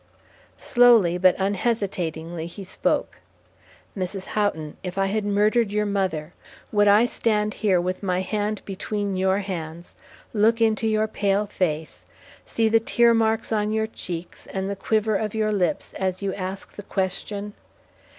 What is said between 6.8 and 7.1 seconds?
I